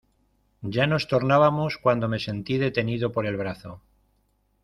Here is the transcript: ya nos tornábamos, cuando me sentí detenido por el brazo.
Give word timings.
ya 0.63 0.87
nos 0.87 1.07
tornábamos, 1.11 1.77
cuando 1.77 2.07
me 2.09 2.17
sentí 2.17 2.57
detenido 2.57 3.11
por 3.11 3.27
el 3.27 3.37
brazo. 3.37 3.81